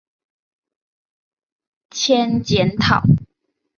[1.91, 3.03] 兼检讨。